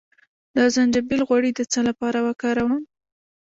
[0.55, 2.73] د زنجبیل غوړي د څه لپاره وکاروم؟